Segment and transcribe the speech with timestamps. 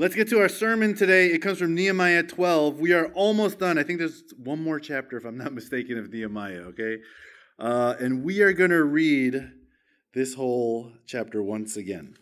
[0.00, 1.26] Let's get to our sermon today.
[1.26, 2.80] It comes from Nehemiah 12.
[2.80, 3.76] We are almost done.
[3.76, 7.00] I think there's one more chapter, if I'm not mistaken, of Nehemiah, okay?
[7.58, 9.50] Uh, and we are going to read
[10.14, 12.14] this whole chapter once again.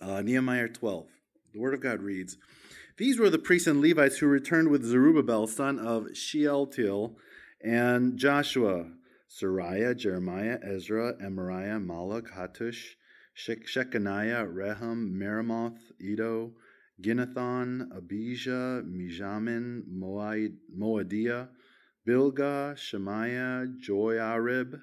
[0.00, 1.06] Uh, Nehemiah 12.
[1.52, 2.38] The Word of God reads
[2.96, 7.18] These were the priests and Levites who returned with Zerubbabel, son of Shealtiel,
[7.62, 8.86] and Joshua,
[9.28, 12.94] Seraiah, Jeremiah, Ezra, Amariah, Malach, Hattush,
[13.36, 16.52] Shechaniah, Rehum, Meremoth, Iddo,
[17.02, 21.48] Ginnethon, Abijah, Mijamin, Moadiah,
[22.06, 24.80] Bilgah, Shemaiah, Joiarib,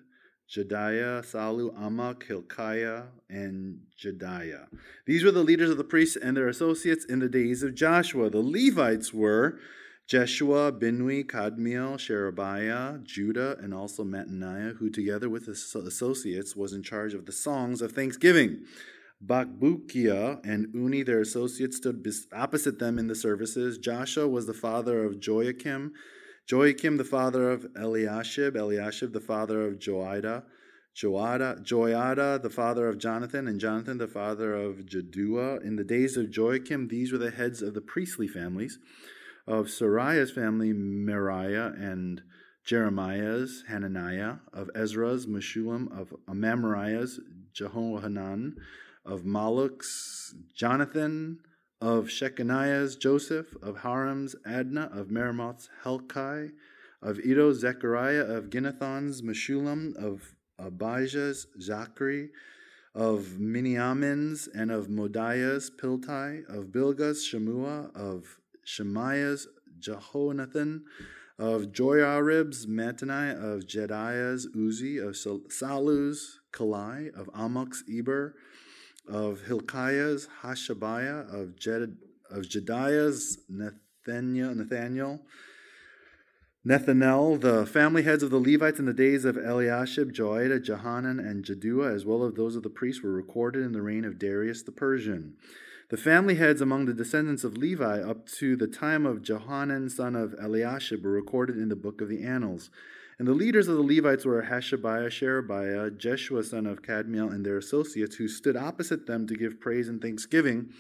[0.49, 4.68] Jediah, Sallu, Amok, Hilkiah, and Jediah.
[5.07, 8.30] These were the leaders of the priests and their associates in the days of Joshua.
[8.30, 9.57] The Levites were
[10.05, 16.84] Jeshua, Binnui, Kadmiel, Sherebiah, Judah, and also Mattaniah, who together with his associates was in
[16.84, 18.66] charge of the songs of thanksgiving.
[19.26, 23.77] Bakbukiah and Unni, their associates, stood opposite them in the services.
[23.77, 25.94] Joshua was the father of Joachim,
[26.49, 30.43] Joachim the father of Eliashib, Eliashib the father of Joiada,
[30.96, 35.63] Joada, Joiada the father of Jonathan, and Jonathan the father of Jaddua.
[35.63, 38.77] In the days of Joachim, these were the heads of the priestly families.
[39.48, 42.21] Of Seraiah's family, Meriah and
[42.65, 47.20] Jeremiah's, Hananiah, of Ezra's, Meshullam, of Amamariah's,
[47.54, 48.55] Jehohanan,
[49.05, 51.40] of Malluk's, Jonathan,
[51.82, 56.51] of Shechaniah's, Joseph, of Haram's, Adna, of Meremoth's, Helkai,
[57.01, 62.29] of Iddo's, Zechariah, of Ginnethon's, Meshullam, of Abijah's, Zachary,
[62.96, 69.47] of Miniamin's, and of Modiah's, Piltai, of Bilgah's Shemua, of Shemaiah's,
[69.79, 70.84] Jehonathan,
[71.38, 75.18] of Joiarib's, Mattaniah, of Jediah's, Uzzi, of
[75.51, 78.35] Sallu's, Kallai, of Amok's, Eber,
[79.07, 81.97] of Hilkiah's, Hashabiah, of, Jed,
[82.29, 85.22] of Jediah's, Nathaniel, Nathaniel,
[86.66, 91.44] Nethanel, the family heads of the Levites in the days of Eliashib, Joiada, Jehanan, and
[91.44, 94.64] Jaddua, as well as those of the priests, were recorded in the reign of Darius
[94.64, 95.35] the Persian.
[95.90, 100.16] The family heads among the descendants of Levi up to the time of Jehanan, son
[100.16, 102.70] of Eliashib, were recorded in the book of the Annals.
[103.23, 107.57] And the leaders of the Levites were Hashabiah, Sherebiah, Jeshua son of Kadmiel, and their
[107.57, 110.73] associates, who stood opposite them to give praise and thanksgiving,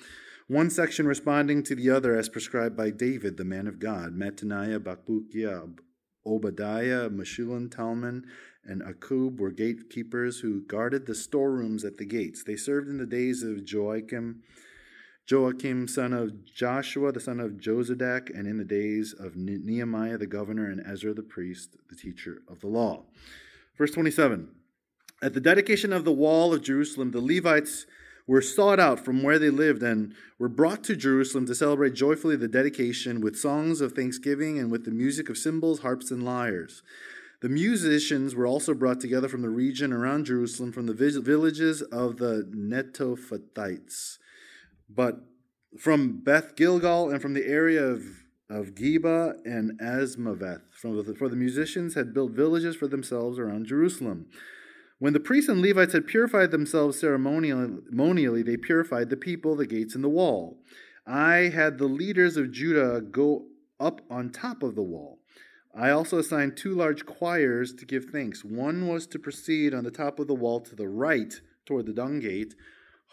[0.49, 4.79] one section responding to the other as prescribed by David, the man of God, Mattaniah,
[4.79, 5.73] Bakbukiah,
[6.25, 8.25] Obadiah, Meshullam, Talmon,
[8.65, 12.43] and Akkub were gatekeepers who guarded the storerooms at the gates.
[12.43, 14.41] They served in the days of Joachim
[15.25, 20.27] Joachim, son of Joshua, the son of Jozadak, and in the days of Nehemiah the
[20.27, 23.03] governor and Ezra the priest, the teacher of the law.
[23.77, 24.49] Verse 27
[25.21, 27.85] At the dedication of the wall of Jerusalem, the Levites
[28.27, 32.35] were sought out from where they lived and were brought to Jerusalem to celebrate joyfully
[32.35, 36.83] the dedication with songs of thanksgiving and with the music of cymbals, harps, and lyres.
[37.41, 42.17] The musicians were also brought together from the region around Jerusalem, from the villages of
[42.17, 44.17] the Netophathites
[44.95, 45.21] but
[45.77, 48.03] from Beth Gilgal and from the area of,
[48.49, 53.65] of Geba and Azmaveth, From the, for the musicians had built villages for themselves around
[53.65, 54.27] Jerusalem.
[54.99, 59.95] When the priests and Levites had purified themselves ceremonially, they purified the people, the gates,
[59.95, 60.59] and the wall.
[61.05, 63.47] I had the leaders of Judah go
[63.79, 65.19] up on top of the wall.
[65.75, 68.45] I also assigned two large choirs to give thanks.
[68.45, 71.33] One was to proceed on the top of the wall to the right
[71.65, 72.53] toward the dung gate,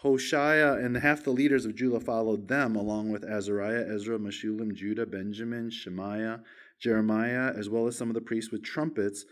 [0.01, 5.05] Hoshea and half the leaders of Judah followed them, along with Azariah, Ezra, Meshullam, Judah,
[5.05, 6.39] Benjamin, Shemaiah,
[6.79, 9.25] Jeremiah, as well as some of the priests with trumpets,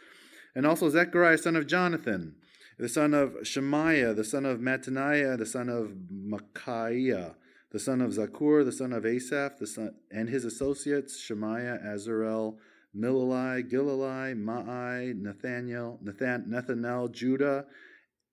[0.53, 2.35] and also Zechariah, son of Jonathan,
[2.77, 7.35] the son of Shemaiah, the son of Mattaniah, the son of Micaiah,
[7.71, 12.57] the son of Zakkur, the son of Asaph, the son, and his associates, Shemaiah, Azarel,
[12.95, 17.65] Milalai, Gilalai, Maai, Nathaniel, Nathan, Nathanael, Judah,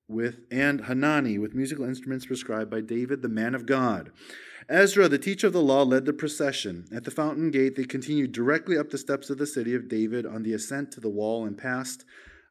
[0.08, 4.10] with and Hanani with musical instruments prescribed by David, the man of God.
[4.68, 6.86] Ezra, the teacher of the law, led the procession.
[6.92, 10.26] At the fountain gate, they continued directly up the steps of the city of David
[10.26, 12.04] on the ascent to the wall and passed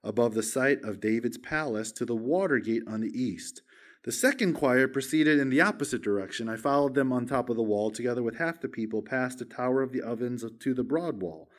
[0.04, 3.62] above the site of David's palace to the water gate on the east.
[4.04, 6.48] The second choir proceeded in the opposite direction.
[6.48, 9.46] I followed them on top of the wall, together with half the people, past the
[9.46, 11.50] tower of the ovens to the broad wall.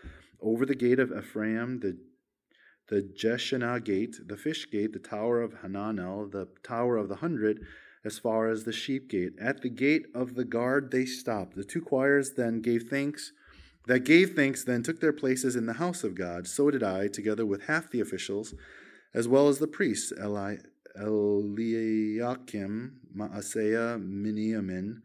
[0.41, 1.99] Over the gate of Ephraim, the
[2.89, 7.67] the Jeshanah gate, the fish gate, the tower of Hananel, the tower of the hundred,
[8.05, 9.33] as far as the sheep gate.
[9.41, 11.57] At the gate of the guard they stopped.
[11.57, 13.33] The two choirs then gave thanks.
[13.87, 16.47] That gave thanks then took their places in the house of God.
[16.47, 18.55] So did I, together with half the officials,
[19.13, 20.59] as well as the priests, Eli,
[20.97, 25.03] Eliakim, Maaseiah, Miniamin,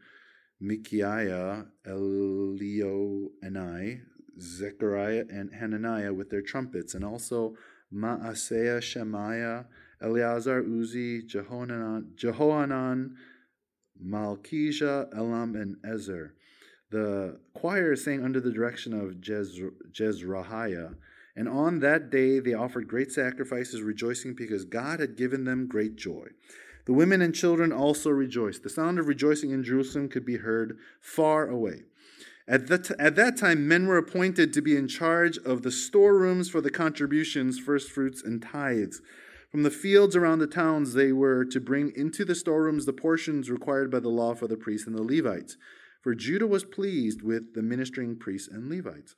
[0.62, 4.01] Mikiah, Elioenai,
[4.39, 7.56] Zechariah, and Hananiah with their trumpets, and also
[7.94, 9.66] Maaseiah, Shemaiah,
[10.02, 13.16] Eleazar, Uzzi, Jehohanan, Jehohanan
[14.04, 16.34] Malchijah, Elam, and Ezer.
[16.90, 20.96] The choir sang under the direction of Jezra- Jezrahiah.
[21.36, 25.96] And on that day they offered great sacrifices, rejoicing because God had given them great
[25.96, 26.28] joy.
[26.86, 28.64] The women and children also rejoiced.
[28.64, 31.84] The sound of rejoicing in Jerusalem could be heard far away.
[32.48, 35.72] At that, t- at that time, men were appointed to be in charge of the
[35.72, 39.02] storerooms for the contributions, first fruits, and tithes.
[39.52, 43.50] From the fields around the towns, they were to bring into the storerooms the portions
[43.50, 45.58] required by the law for the priests and the Levites.
[46.02, 49.16] For Judah was pleased with the ministering priests and Levites.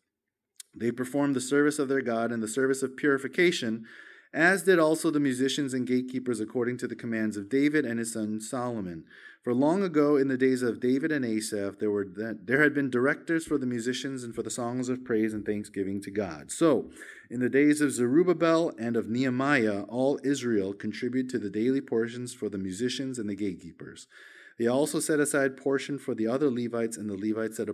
[0.75, 3.85] They performed the service of their God and the service of purification
[4.33, 8.13] as did also the musicians and gatekeepers according to the commands of David and his
[8.13, 9.03] son Solomon.
[9.43, 12.89] For long ago, in the days of David and Asaph, there, were, there had been
[12.89, 16.49] directors for the musicians and for the songs of praise and thanksgiving to God.
[16.49, 16.89] So,
[17.29, 22.33] in the days of Zerubbabel and of Nehemiah, all Israel contributed to the daily portions
[22.33, 24.07] for the musicians and the gatekeepers.
[24.57, 27.67] They also set aside portion for the other Levites, and the Levites set,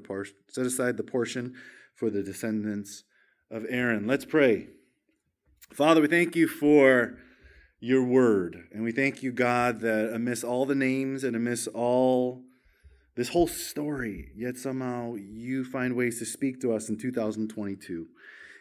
[0.47, 1.53] set aside the portion
[1.95, 3.03] for the descendants
[3.51, 4.07] of Aaron.
[4.07, 4.69] Let's pray.
[5.73, 7.17] Father, we thank you for
[7.79, 8.67] your word.
[8.73, 12.43] And we thank you, God, that amidst all the names and amidst all
[13.15, 18.07] this whole story, yet somehow you find ways to speak to us in 2022.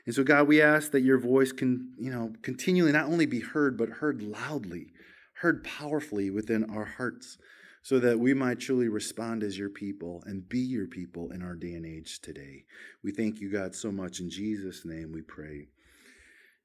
[0.05, 3.41] And so, God, we ask that your voice can, you know, continually not only be
[3.41, 4.93] heard, but heard loudly,
[5.41, 7.39] heard powerfully within our hearts,
[7.83, 11.55] so that we might truly respond as your people and be your people in our
[11.55, 12.65] day and age today.
[13.03, 14.21] We thank you, God, so much.
[14.21, 15.69] In Jesus' name we pray.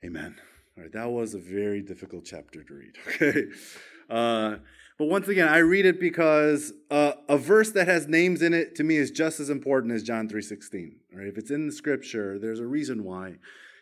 [0.04, 0.36] Amen.
[0.76, 2.98] All right, that was a very difficult chapter to read.
[3.08, 3.46] Okay.
[4.10, 4.58] Uh,
[5.00, 8.76] but once again, I read it because uh, a verse that has names in it
[8.76, 10.94] to me is just as important as John 3:16.
[11.14, 11.28] Right?
[11.28, 13.36] If it's in the scripture, there's a reason why.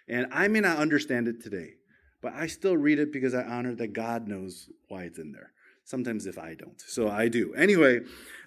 [0.07, 1.73] And I may not understand it today,
[2.21, 5.51] but I still read it because I honor that God knows why it's in there.
[5.83, 6.79] Sometimes if I don't.
[6.79, 7.53] So I do.
[7.55, 8.01] Anyway,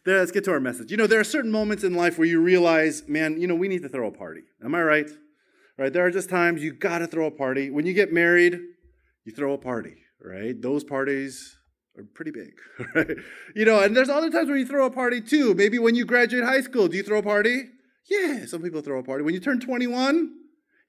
[0.06, 0.90] let's get to our message.
[0.90, 3.68] You know, there are certain moments in life where you realize, man, you know, we
[3.68, 4.42] need to throw a party.
[4.64, 5.10] Am I right?
[5.78, 5.92] Right?
[5.92, 7.70] There are just times you got to throw a party.
[7.70, 8.60] When you get married,
[9.24, 10.60] you throw a party, right?
[10.60, 11.56] Those parties
[11.96, 12.54] are pretty big,
[12.94, 13.16] right?
[13.54, 15.54] You know, and there's other times where you throw a party too.
[15.54, 17.64] Maybe when you graduate high school, do you throw a party?
[18.10, 19.24] Yeah, some people throw a party.
[19.24, 20.32] When you turn 21,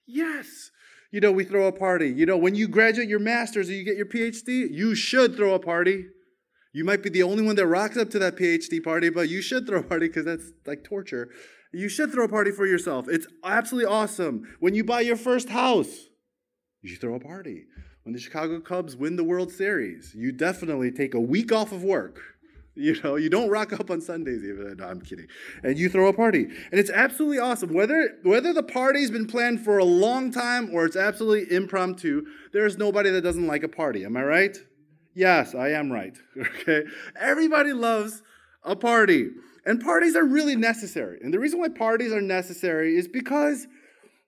[0.05, 0.71] yes.
[1.11, 2.09] You know, we throw a party.
[2.09, 5.53] You know, when you graduate your master's or you get your PhD, you should throw
[5.53, 6.07] a party.
[6.73, 9.41] You might be the only one that rocks up to that PhD party, but you
[9.41, 11.29] should throw a party because that's like torture.
[11.75, 13.07] You should throw a party for yourself.
[13.09, 14.55] It's absolutely awesome.
[14.61, 16.07] When you buy your first house,
[16.81, 17.65] you should throw a party.
[18.03, 21.83] When the Chicago Cubs win the World Series, you definitely take a week off of
[21.83, 22.21] work.
[22.77, 24.75] You know, you don't rock up on Sundays even.
[24.77, 25.27] No, I'm kidding.
[25.63, 26.43] And you throw a party.
[26.43, 27.73] And it's absolutely awesome.
[27.73, 32.77] Whether whether the party's been planned for a long time or it's absolutely impromptu, there's
[32.77, 34.03] nobody that doesn't like a party.
[34.03, 34.57] Am I right?
[35.13, 36.17] Yes, I am right.
[36.37, 36.83] Okay.
[37.17, 38.21] Everybody loves
[38.63, 39.29] a party.
[39.65, 41.19] And parties are really necessary.
[41.21, 43.67] And the reason why parties are necessary is because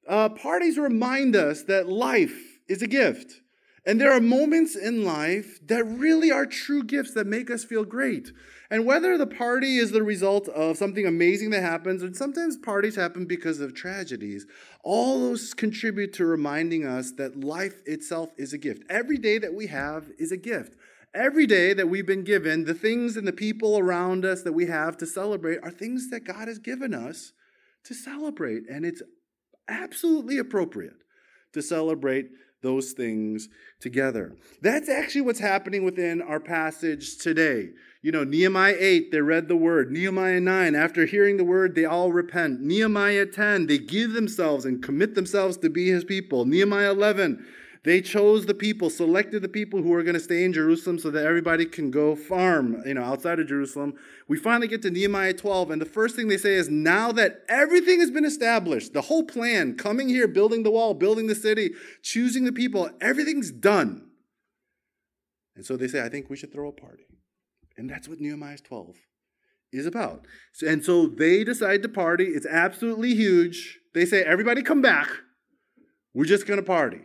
[0.07, 3.42] uh, parties remind us that life is a gift.
[3.86, 7.86] And there are moments in life that really are true gifts that make us feel
[7.86, 8.34] great.
[8.69, 12.98] And whether the party is the result of something amazing that happens, and sometimes parties
[12.98, 14.45] happen because of tragedies,
[14.83, 18.83] all those contribute to reminding us that life itself is a gift.
[18.90, 20.76] Every day that we have is a gift.
[21.18, 24.68] Every day that we've been given, the things and the people around us that we
[24.68, 27.33] have to celebrate are things that God has given us
[27.86, 28.69] to celebrate.
[28.69, 29.02] And it's
[29.68, 30.97] absolutely appropriate
[31.54, 32.28] to celebrate
[32.62, 34.36] those things together.
[34.62, 37.69] That's actually what's happening within our passage today.
[38.04, 39.90] You know, Nehemiah 8, they read the word.
[39.92, 42.62] Nehemiah 9, after hearing the word, they all repent.
[42.62, 46.45] Nehemiah 10, they give themselves and commit themselves to be his people.
[46.45, 47.44] Nehemiah 11,
[47.84, 51.10] they chose the people, selected the people who are going to stay in Jerusalem so
[51.12, 53.94] that everybody can go farm, you know, outside of Jerusalem.
[54.28, 57.44] We finally get to Nehemiah 12, and the first thing they say is, now that
[57.48, 61.72] everything has been established, the whole plan, coming here, building the wall, building the city,
[62.02, 64.10] choosing the people, everything's done.
[65.56, 67.06] And so they say, I think we should throw a party.
[67.78, 68.96] And that's what Nehemiah 12
[69.72, 70.26] is about.
[70.66, 72.26] And so they decide to party.
[72.26, 73.80] It's absolutely huge.
[73.94, 75.10] They say, everybody come back.
[76.14, 77.02] We're just going to party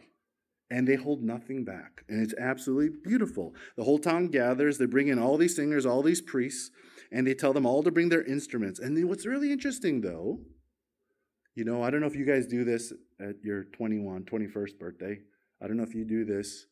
[0.73, 2.02] and they hold nothing back.
[2.09, 3.55] And it's absolutely beautiful.
[3.76, 6.71] The whole town gathers, they bring in all these singers, all these priests,
[7.12, 8.81] and they tell them all to bring their instruments.
[8.81, 10.41] And what's really interesting, though,
[11.55, 15.19] you know, I don't know if you guys do this at your 21, 21st birthday.
[15.62, 16.64] I don't know if you do this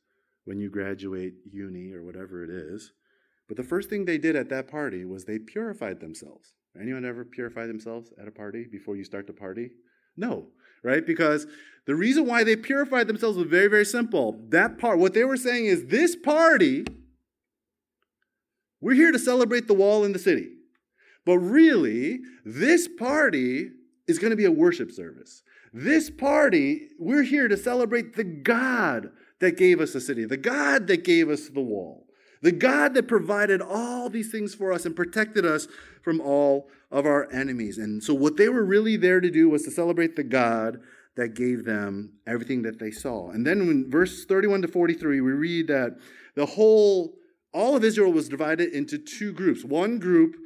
[0.46, 2.92] when you graduate uni or whatever it is.
[3.48, 6.54] But the first thing they did at that party was they purified themselves.
[6.80, 9.72] Anyone ever purify themselves at a party before you start the party?
[10.16, 10.46] No,
[10.82, 11.06] right?
[11.06, 11.46] Because
[11.86, 14.40] the reason why they purified themselves was very, very simple.
[14.48, 16.84] That part, what they were saying is this party,
[18.80, 20.48] we're here to celebrate the wall in the city.
[21.26, 23.70] But really, this party
[24.06, 25.42] is going to be a worship service.
[25.72, 29.10] This party, we're here to celebrate the God
[29.40, 32.06] that gave us the city, the God that gave us the wall,
[32.42, 35.68] the God that provided all these things for us and protected us
[36.02, 37.78] from all of our enemies.
[37.78, 40.80] And so, what they were really there to do was to celebrate the God
[41.16, 43.30] that gave them everything that they saw.
[43.30, 45.98] And then, in verse 31 to 43, we read that
[46.34, 47.14] the whole,
[47.52, 49.64] all of Israel was divided into two groups.
[49.64, 50.36] One group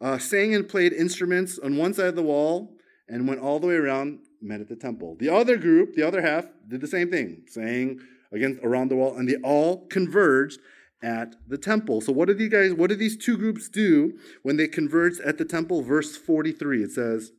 [0.00, 2.76] uh, sang and played instruments on one side of the wall
[3.08, 5.16] and went all the way around, met at the temple.
[5.18, 8.00] The other group, the other half, did the same thing, sang
[8.32, 10.58] against around the wall, and they all converged
[11.04, 12.00] at the temple.
[12.00, 15.36] So what do these guys, what do these two groups do when they converged at
[15.36, 15.82] the temple?
[15.82, 17.32] Verse 43, it says,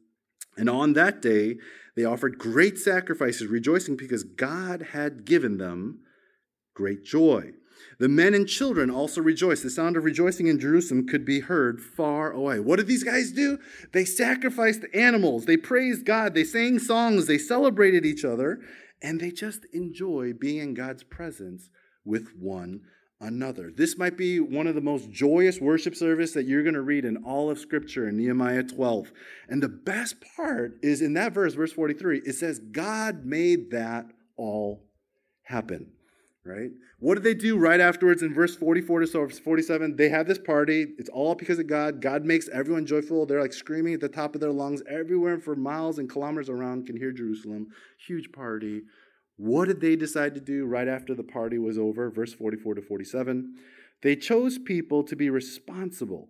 [0.56, 1.58] And on that day
[1.96, 6.02] they offered great sacrifices, rejoicing because God had given them
[6.76, 7.54] great joy.
[7.98, 9.64] The men and children also rejoiced.
[9.64, 12.60] The sound of rejoicing in Jerusalem could be heard far away.
[12.60, 13.58] What did these guys do?
[13.94, 15.46] They sacrificed animals.
[15.46, 16.36] They praised God.
[16.36, 17.26] They sang songs.
[17.26, 18.60] They celebrated each other.
[19.02, 21.70] And they just enjoy being in God's presence
[22.04, 22.82] with one
[23.26, 23.72] another.
[23.76, 27.06] This might be one of the most joyous worship service that you're going to read
[27.06, 29.12] in all of Scripture in Nehemiah 12.
[29.50, 34.06] And the best part is in that verse, verse 43, it says, God made that
[34.38, 34.84] all
[35.44, 35.92] happen
[36.46, 36.70] right?
[37.00, 39.96] What did they do right afterwards in verse 44 to 47?
[39.96, 40.94] They have this party.
[40.98, 42.02] It's all because of God.
[42.02, 43.26] God makes everyone joyful.
[43.26, 44.82] They're like screaming at the top of their lungs.
[44.90, 47.68] Everywhere for miles and kilometers around can hear Jerusalem.
[48.08, 48.84] Huge party.
[49.38, 52.10] What did they decide to do right after the party was over?
[52.10, 53.56] Verse 44 to 47.
[54.02, 56.30] They chose people to be responsible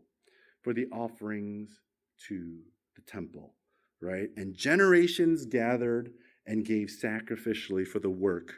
[0.62, 1.82] for the offerings
[2.28, 2.60] to
[2.96, 3.54] the temple,
[4.02, 4.30] right?
[4.38, 6.12] And generations gathered
[6.48, 8.54] and gave sacrificially for the work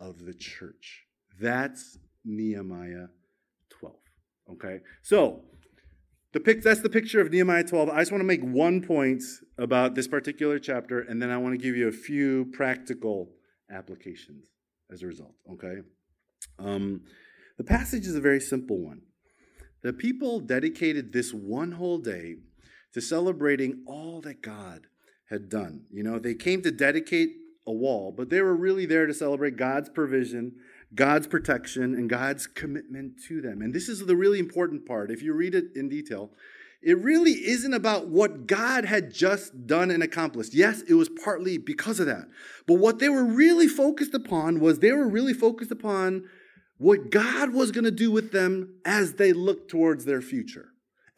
[0.00, 1.04] of the church.
[1.40, 3.06] That's Nehemiah
[3.70, 3.94] 12.
[4.52, 4.80] Okay?
[5.02, 5.44] So,
[6.32, 7.88] the pic, that's the picture of Nehemiah 12.
[7.88, 9.22] I just want to make one point
[9.56, 13.30] about this particular chapter, and then I want to give you a few practical
[13.70, 14.46] applications
[14.90, 15.34] as a result.
[15.52, 15.78] Okay?
[16.58, 17.02] Um,
[17.56, 19.02] the passage is a very simple one.
[19.82, 22.36] The people dedicated this one whole day
[22.94, 24.86] to celebrating all that God
[25.30, 25.84] had done.
[25.92, 27.30] You know, they came to dedicate
[27.66, 30.56] a wall, but they were really there to celebrate God's provision,
[30.94, 33.60] God's protection, and God's commitment to them.
[33.60, 35.10] And this is the really important part.
[35.10, 36.30] If you read it in detail,
[36.80, 40.54] it really isn't about what God had just done and accomplished.
[40.54, 42.28] Yes, it was partly because of that.
[42.66, 46.24] But what they were really focused upon was they were really focused upon
[46.76, 50.68] what God was going to do with them as they looked towards their future.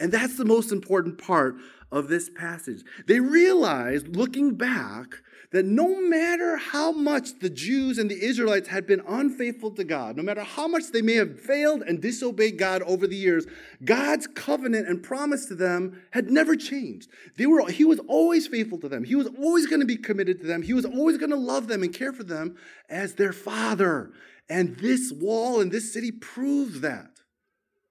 [0.01, 1.57] And that's the most important part
[1.93, 2.83] of this passage.
[3.07, 5.15] They realized, looking back,
[5.53, 10.17] that no matter how much the Jews and the Israelites had been unfaithful to God,
[10.17, 13.47] no matter how much they may have failed and disobeyed God over the years,
[13.85, 17.11] God's covenant and promise to them had never changed.
[17.37, 19.03] They were, he was always faithful to them.
[19.03, 20.63] He was always going to be committed to them.
[20.63, 22.57] He was always going to love them and care for them
[22.89, 24.13] as their father.
[24.49, 27.20] And this wall and this city proves that.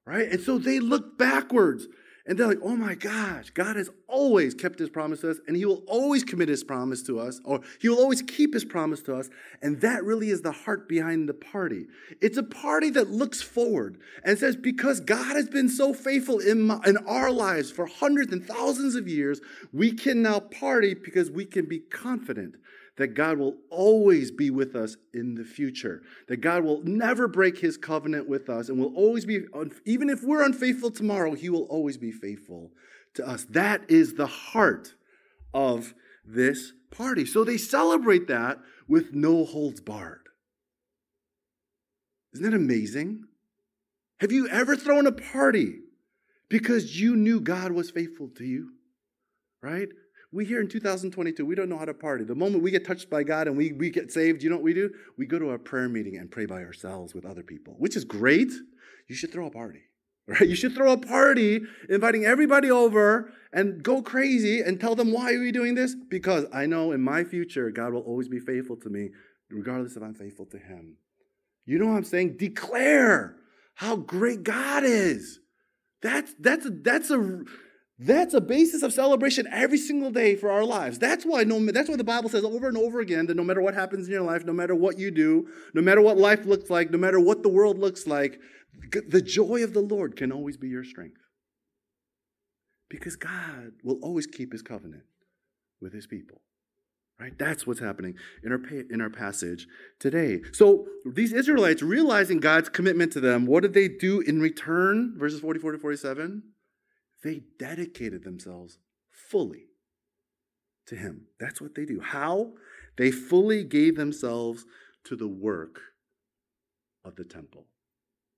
[0.10, 0.32] Right?
[0.32, 1.88] And so they look backwards
[2.26, 5.56] and they're like, oh my gosh, God has always kept his promise to us, and
[5.56, 9.04] he will always commit his promise to us, or he will always keep his promise
[9.04, 9.30] to us.
[9.62, 11.86] And that really is the heart behind the party.
[12.22, 16.62] It's a party that looks forward and says, because God has been so faithful in,
[16.62, 21.30] my, in our lives for hundreds and thousands of years, we can now party because
[21.30, 22.56] we can be confident
[23.00, 27.58] that God will always be with us in the future, that God will never break
[27.58, 29.46] his covenant with us and will always be,
[29.86, 32.74] even if we're unfaithful tomorrow, he will always be faithful
[33.14, 33.46] to us.
[33.46, 34.96] That is the heart
[35.54, 35.94] of
[36.26, 37.26] this party.
[37.26, 40.28] So they celebrate that with no holds barred.
[42.34, 43.24] Isn't that amazing?
[44.20, 45.80] Have you ever thrown a party
[46.50, 48.72] because you knew God was faithful to you?
[49.62, 49.88] Right?
[50.32, 52.24] We here in 2022, we don't know how to party.
[52.24, 54.64] The moment we get touched by God and we, we get saved, you know what
[54.64, 54.92] we do?
[55.18, 58.06] We go to a prayer meeting and pray by ourselves with other people, which is
[58.06, 58.52] great.
[59.08, 59.82] You should throw a party,
[60.28, 60.48] right?
[60.48, 65.34] You should throw a party, inviting everybody over and go crazy and tell them, why
[65.34, 65.96] are we doing this?
[65.96, 69.10] Because I know in my future, God will always be faithful to me,
[69.50, 70.98] regardless if I'm faithful to Him.
[71.66, 72.38] You know what I'm saying?
[72.38, 73.36] Declare
[73.74, 75.40] how great God is.
[76.04, 77.44] That's, that's, a, that's a,
[78.02, 80.98] that's a basis of celebration every single day for our lives.
[80.98, 83.62] That's why no, that's why the Bible says over and over again that no matter
[83.62, 86.70] what happens in your life, no matter what you do, no matter what life looks
[86.70, 88.40] like, no matter what the world looks like,
[89.10, 91.20] the joy of the Lord can always be your strength.
[92.90, 95.04] Because God will always keep his covenant
[95.82, 96.42] with his people.
[97.20, 97.38] Right?
[97.38, 98.16] That's what's happening
[98.46, 99.68] in our, in our passage
[100.00, 100.40] today.
[100.54, 105.16] So these Israelites, realizing God's commitment to them, what did they do in return?
[105.18, 106.44] Verses 44 to 47.
[107.24, 108.80] They dedicated themselves
[109.12, 109.68] fully
[110.88, 111.28] to Him.
[111.40, 112.00] That's what they do.
[112.00, 112.54] How?
[112.98, 114.66] They fully gave themselves
[115.06, 115.80] to the work
[117.04, 117.66] of the temple.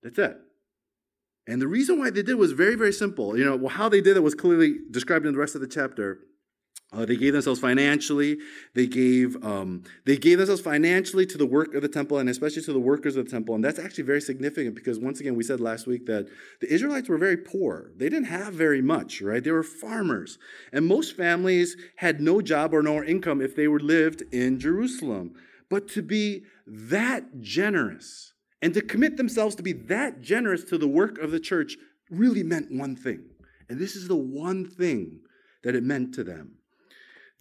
[0.02, 0.36] That's it.
[1.46, 3.36] And the reason why they did was very, very simple.
[3.36, 5.66] You know, well, how they did it was clearly described in the rest of the
[5.66, 6.20] chapter.
[6.94, 8.38] Uh, they gave themselves financially.
[8.74, 12.62] They gave um, they gave themselves financially to the work of the temple, and especially
[12.62, 13.54] to the workers of the temple.
[13.54, 16.28] And that's actually very significant because once again, we said last week that
[16.60, 17.92] the Israelites were very poor.
[17.96, 19.42] They didn't have very much, right?
[19.42, 20.38] They were farmers,
[20.70, 25.34] and most families had no job or no income if they were lived in Jerusalem.
[25.70, 30.88] But to be that generous and to commit themselves to be that generous to the
[30.88, 31.78] work of the church
[32.10, 33.24] really meant one thing,
[33.70, 35.20] and this is the one thing
[35.64, 36.56] that it meant to them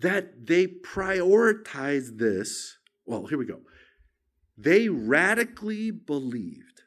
[0.02, 2.78] that they prioritized this.
[3.06, 3.62] Well, here we go.
[4.58, 6.82] They radically believed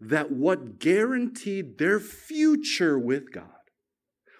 [0.00, 3.46] that what guaranteed their future with God,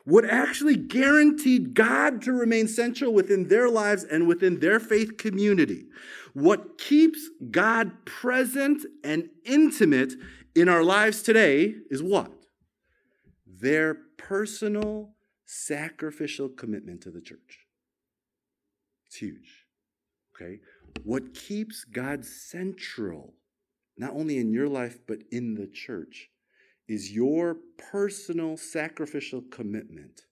[0.05, 5.87] what actually guaranteed God to remain central within their lives and within their faith community,
[6.35, 10.15] what keeps God present and intimate
[10.55, 12.33] in our lives today is what?
[13.47, 17.62] Their personal sacrificial commitment to the church.
[19.13, 19.67] It's huge.
[20.35, 20.61] Okay?
[21.05, 23.35] What keeps God central,
[23.99, 26.31] not only in your life, but in the church,
[26.89, 27.59] is your
[27.91, 30.23] personal sacrificial commitment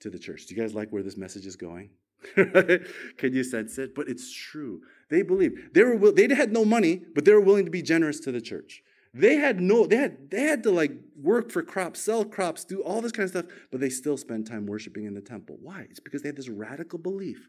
[0.00, 0.46] to the church.
[0.46, 1.90] Do you guys like where this message is going?
[2.34, 3.94] Can you sense it?
[3.94, 4.80] But it's true.
[5.10, 8.20] They believe they were they had no money, but they were willing to be generous
[8.20, 8.82] to the church.
[9.12, 12.82] They had no they had they had to like work for crops, sell crops, do
[12.82, 15.58] all this kind of stuff, but they still spend time worshiping in the temple.
[15.60, 15.86] Why?
[15.90, 17.48] It's because they had this radical belief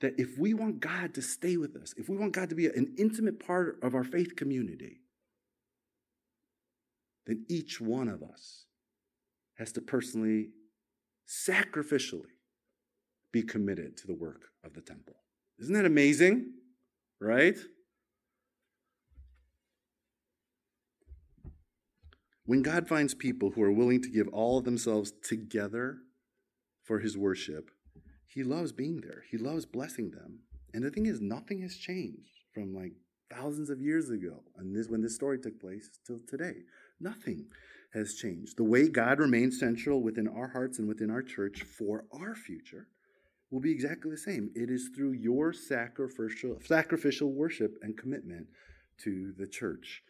[0.00, 2.66] that if we want God to stay with us, if we want God to be
[2.66, 5.00] an intimate part of our faith community,
[7.26, 8.66] then each one of us
[9.56, 10.50] has to personally,
[11.26, 12.34] sacrificially
[13.32, 15.14] be committed to the work of the temple.
[15.58, 16.52] Isn't that amazing?
[17.20, 17.56] Right?
[22.46, 25.98] When God finds people who are willing to give all of themselves together
[26.82, 27.70] for his worship,
[28.34, 29.22] he loves being there.
[29.30, 30.40] He loves blessing them.
[30.74, 32.92] And the thing is, nothing has changed from like
[33.32, 36.62] thousands of years ago and this when this story took place till today.
[37.00, 37.46] Nothing
[37.92, 38.56] has changed.
[38.56, 42.88] The way God remains central within our hearts and within our church for our future
[43.52, 44.50] will be exactly the same.
[44.56, 48.48] It is through your sacrificial sacrificial worship and commitment
[49.04, 50.02] to the church.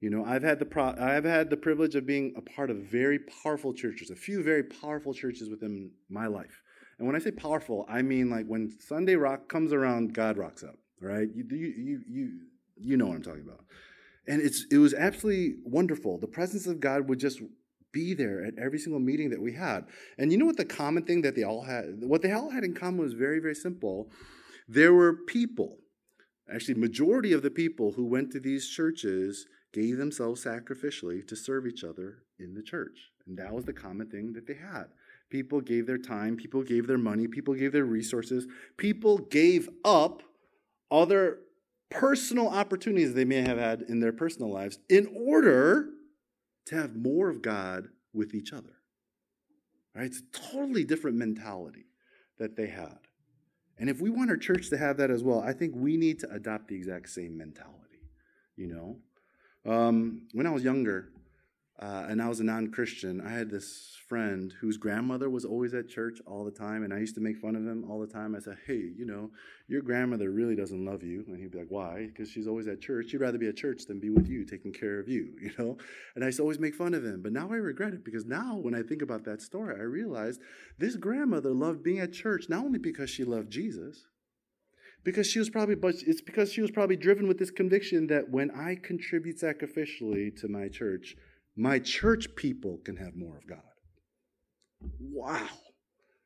[0.00, 2.78] You know, I've had the pro- I've had the privilege of being a part of
[2.78, 6.62] very powerful churches, a few very powerful churches within my life.
[7.00, 10.62] And when I say powerful, I mean like when Sunday rock comes around, God rocks
[10.62, 11.28] up, right?
[11.34, 12.30] You, you, you,
[12.76, 13.64] you know what I'm talking about.
[14.28, 16.18] And it's, it was absolutely wonderful.
[16.18, 17.40] The presence of God would just
[17.90, 19.86] be there at every single meeting that we had.
[20.18, 22.64] And you know what the common thing that they all had, what they all had
[22.64, 24.10] in common was very, very simple.
[24.68, 25.78] There were people,
[26.52, 31.66] actually, majority of the people who went to these churches gave themselves sacrificially to serve
[31.66, 33.10] each other in the church.
[33.26, 34.88] And that was the common thing that they had.
[35.30, 40.22] People gave their time, people gave their money, people gave their resources, people gave up
[40.90, 41.38] other
[41.88, 45.88] personal opportunities they may have had in their personal lives in order
[46.66, 48.74] to have more of God with each other.
[49.94, 50.06] Right?
[50.06, 51.86] It's a totally different mentality
[52.38, 52.98] that they had.
[53.78, 56.20] And if we want our church to have that as well, I think we need
[56.20, 57.78] to adopt the exact same mentality.
[58.56, 61.12] You know, um, when I was younger,
[61.80, 65.72] uh, and I was a non Christian, I had this friend whose grandmother was always
[65.72, 68.06] at church all the time, and I used to make fun of him all the
[68.06, 68.34] time.
[68.34, 69.30] I said, Hey, you know,
[69.66, 71.24] your grandmother really doesn't love you.
[71.26, 72.08] And he'd be like, Why?
[72.08, 73.10] Because she's always at church.
[73.10, 75.78] She'd rather be at church than be with you, taking care of you, you know?
[76.14, 77.22] And I used to always make fun of him.
[77.22, 80.38] But now I regret it because now when I think about that story, I realize
[80.78, 84.04] this grandmother loved being at church not only because she loved Jesus,
[85.02, 88.28] because she was probably but it's because she was probably driven with this conviction that
[88.28, 91.16] when i contribute sacrificially to my church
[91.56, 93.58] my church people can have more of God.
[94.98, 95.48] Wow.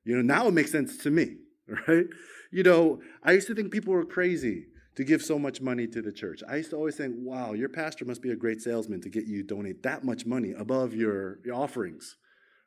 [0.05, 1.37] You know, now it makes sense to me,
[1.89, 2.07] right?
[2.53, 6.01] You know, I used to think people were crazy to give so much money to
[6.03, 6.43] the church.
[6.49, 9.27] I used to always think, wow, your pastor must be a great salesman to get
[9.27, 12.17] you donate that much money above your, your offerings,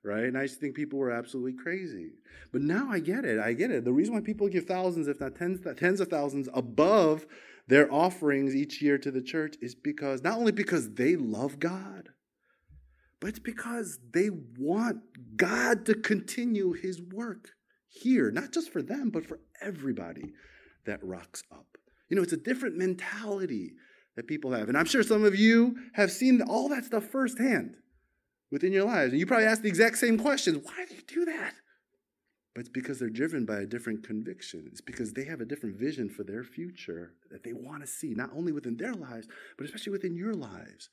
[0.04, 0.26] right?
[0.26, 2.12] And I used to think people were absolutely crazy.
[2.52, 3.40] But now I get it.
[3.40, 3.86] I get it.
[3.86, 7.26] The reason why people give thousands, if not tens, tens of thousands above
[7.68, 12.10] their offerings each year to the church is because not only because they love God,
[13.20, 15.00] but it's because they want
[15.36, 17.50] God to continue his work
[17.90, 20.34] here, not just for them, but for everybody
[20.86, 21.66] that rocks up.
[22.10, 23.74] You know, it's a different mentality
[24.16, 24.70] that people have.
[24.70, 27.76] And I'm sure some of you have seen all that stuff firsthand
[28.52, 29.12] within your lives.
[29.12, 31.54] And you probably ask the exact same questions why do you do that?
[32.54, 34.68] But it's because they're driven by a different conviction.
[34.72, 38.16] It's because they have a different vision for their future that they want to see,
[38.16, 39.28] not only within their lives,
[39.58, 40.90] but especially within your lives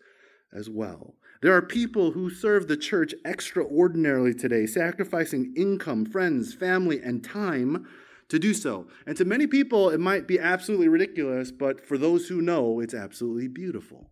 [0.55, 1.15] as well.
[1.43, 7.87] There are people who serve the church extraordinarily today, sacrificing income, friends, family, and time
[8.29, 8.87] to do so.
[9.07, 12.95] And to many people, it might be absolutely ridiculous, but for those who know, it's
[12.95, 14.11] absolutely beautiful.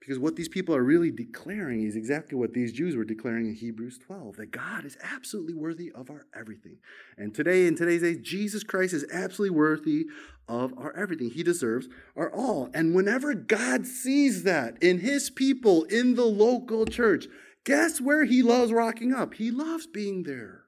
[0.00, 3.54] Because what these people are really declaring is exactly what these Jews were declaring in
[3.54, 6.78] Hebrews 12 that God is absolutely worthy of our everything.
[7.18, 10.06] And today, in today's age, Jesus Christ is absolutely worthy
[10.48, 11.30] of our everything.
[11.30, 11.86] He deserves
[12.16, 12.70] our all.
[12.72, 17.26] And whenever God sees that in his people in the local church,
[17.64, 19.34] guess where he loves rocking up?
[19.34, 20.62] He loves being there.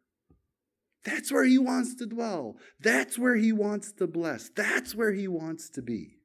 [1.05, 2.57] That's where he wants to dwell.
[2.79, 4.51] That's where he wants to bless.
[4.51, 6.19] That's where he wants to be.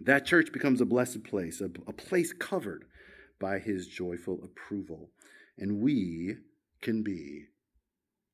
[0.00, 2.84] That church becomes a blessed place, a, a place covered
[3.38, 5.10] by his joyful approval.
[5.58, 6.36] And we
[6.80, 7.46] can be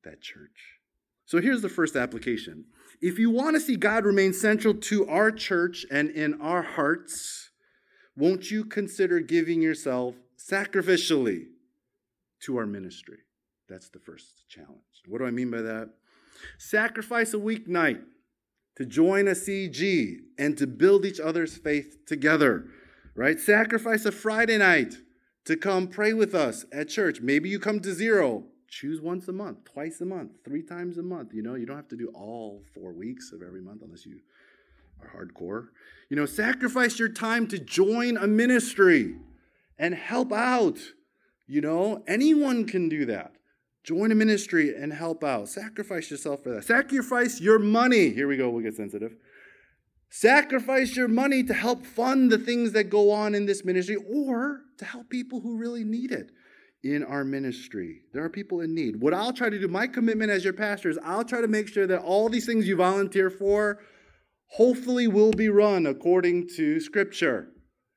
[0.03, 0.79] that church.
[1.25, 2.65] So here's the first application.
[3.01, 7.49] If you want to see God remain central to our church and in our hearts,
[8.15, 11.47] won't you consider giving yourself sacrificially
[12.41, 13.19] to our ministry?
[13.67, 14.79] That's the first challenge.
[15.05, 15.89] What do I mean by that?
[16.57, 18.01] Sacrifice a weeknight
[18.77, 22.67] to join a CG and to build each other's faith together,
[23.15, 23.39] right?
[23.39, 24.97] Sacrifice a Friday night
[25.45, 27.19] to come pray with us at church.
[27.19, 28.43] Maybe you come to zero.
[28.69, 31.33] Choose once a month, twice a month, three times a month.
[31.33, 34.19] You know, you don't have to do all four weeks of every month unless you
[35.01, 35.69] are hardcore.
[36.09, 39.15] You know, sacrifice your time to join a ministry
[39.79, 40.77] and help out.
[41.47, 43.36] You know, anyone can do that.
[43.87, 45.47] Join a ministry and help out.
[45.47, 46.65] Sacrifice yourself for that.
[46.65, 48.09] Sacrifice your money.
[48.09, 49.15] Here we go, we'll get sensitive.
[50.09, 54.63] Sacrifice your money to help fund the things that go on in this ministry or
[54.77, 56.31] to help people who really need it
[56.83, 58.01] in our ministry.
[58.11, 58.99] There are people in need.
[58.99, 61.69] What I'll try to do, my commitment as your pastor is I'll try to make
[61.69, 63.79] sure that all these things you volunteer for
[64.47, 67.53] hopefully will be run according to Scripture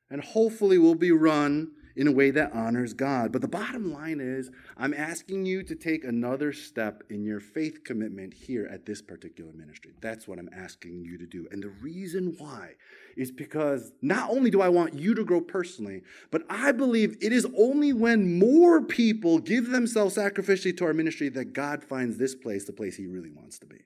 [0.08, 3.32] and hopefully will be run in a way that honors God.
[3.32, 7.84] But the bottom line is, I'm asking you to take another step in your faith
[7.84, 9.92] commitment here at this particular ministry.
[10.00, 11.48] That's what I'm asking you to do.
[11.50, 12.74] And the reason why
[13.16, 17.32] is because not only do I want you to grow personally, but I believe it
[17.32, 22.34] is only when more people give themselves sacrificially to our ministry that God finds this
[22.34, 23.84] place the place He really wants to be.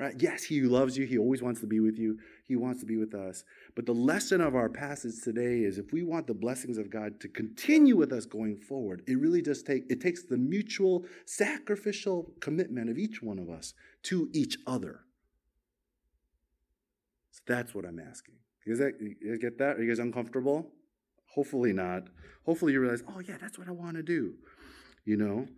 [0.00, 0.14] Right?
[0.18, 1.06] Yes, He loves you.
[1.06, 2.18] He always wants to be with you.
[2.46, 3.42] He wants to be with us.
[3.74, 7.18] But the lesson of our passage today is if we want the blessings of God
[7.20, 12.32] to continue with us going forward, it really does take it takes the mutual sacrificial
[12.40, 13.72] commitment of each one of us
[14.04, 15.00] to each other.
[17.30, 18.34] So that's what I'm asking.
[18.66, 19.76] You guys, you guys get that?
[19.78, 20.70] Are you guys uncomfortable?
[21.34, 22.08] Hopefully not.
[22.44, 24.34] Hopefully you realize, oh yeah, that's what I want to do.
[25.04, 25.48] You know?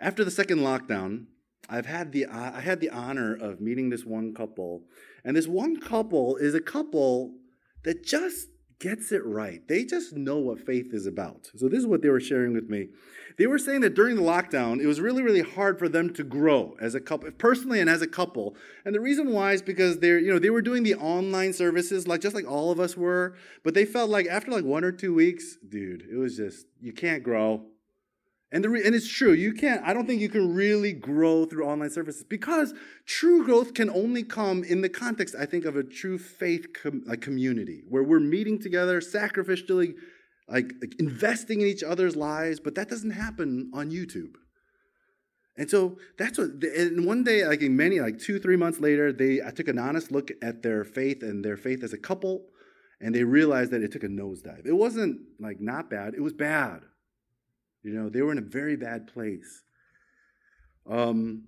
[0.00, 1.26] After the second lockdown,
[1.68, 4.82] I've had the I had the honor of meeting this one couple,
[5.24, 7.34] and this one couple is a couple
[7.84, 8.48] that just
[8.80, 9.66] gets it right.
[9.66, 11.48] They just know what faith is about.
[11.56, 12.88] So this is what they were sharing with me.
[13.38, 16.22] They were saying that during the lockdown, it was really really hard for them to
[16.22, 18.56] grow as a couple, personally and as a couple.
[18.84, 22.06] And the reason why is because they're you know they were doing the online services
[22.06, 24.92] like just like all of us were, but they felt like after like one or
[24.92, 27.64] two weeks, dude, it was just you can't grow
[28.54, 31.44] and, the re- and it's true, you can't, I don't think you can really grow
[31.44, 32.72] through online services because
[33.04, 37.02] true growth can only come in the context, I think, of a true faith com-
[37.04, 39.94] like community where we're meeting together, sacrificially,
[40.48, 44.36] like, like investing in each other's lives, but that doesn't happen on YouTube.
[45.56, 49.12] And so that's what, and one day, like in many, like two, three months later,
[49.12, 52.46] they, I took an honest look at their faith and their faith as a couple,
[53.00, 54.64] and they realized that it took a nosedive.
[54.64, 56.82] It wasn't like not bad, it was bad.
[57.84, 59.62] You know, they were in a very bad place.
[60.90, 61.44] Um,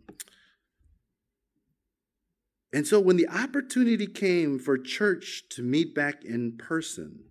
[2.72, 7.24] and so when the opportunity came for church to meet back in person,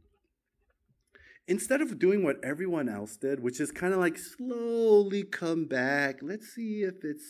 [1.47, 6.19] instead of doing what everyone else did, which is kind of like slowly come back,
[6.21, 7.25] let's see if it's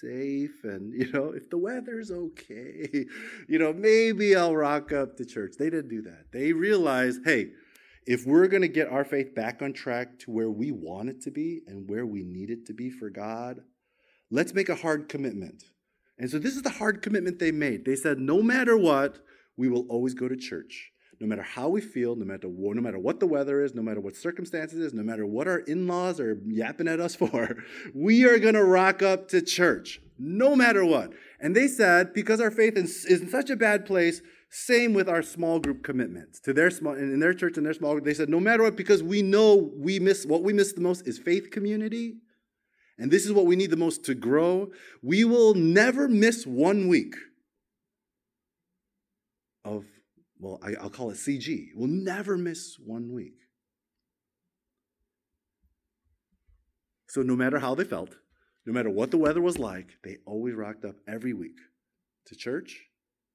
[0.00, 2.88] safe and, you know, if the weather's okay,
[3.48, 5.54] you know, maybe I'll rock up to church.
[5.58, 6.32] They didn't do that.
[6.32, 7.50] They realized, hey,
[8.08, 11.20] if we're going to get our faith back on track to where we want it
[11.20, 13.60] to be and where we need it to be for God,
[14.30, 15.64] let's make a hard commitment.
[16.18, 17.84] And so this is the hard commitment they made.
[17.84, 19.18] They said, no matter what,
[19.58, 20.90] we will always go to church.
[21.20, 24.00] no matter how we feel, no matter, no matter what the weather is, no matter
[24.00, 28.24] what circumstances is, no matter what our in laws are yapping at us for, we
[28.24, 31.12] are going to rock up to church, no matter what.
[31.40, 35.08] And they said, because our faith is, is in such a bad place, same with
[35.08, 38.04] our small group commitments to their small and in their church and their small group.
[38.04, 41.06] They said, no matter what, because we know we miss what we miss the most
[41.06, 42.16] is faith community.
[42.98, 44.70] And this is what we need the most to grow.
[45.02, 47.14] We will never miss one week
[49.64, 49.84] of
[50.40, 51.68] well, I, will call it CG.
[51.74, 53.34] We'll never miss one week.
[57.08, 58.16] So, no matter how they felt,
[58.66, 61.56] no matter what the weather was like, they always rocked up every week
[62.26, 62.84] to church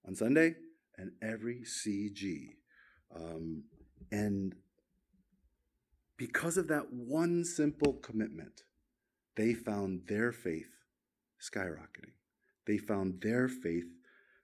[0.08, 0.56] on Sunday
[0.98, 2.56] and every CG.
[3.16, 3.64] Um,
[4.12, 4.56] and
[6.18, 8.64] because of that one simple commitment,
[9.36, 10.70] they found their faith
[11.42, 12.14] skyrocketing.
[12.66, 13.86] They found their faith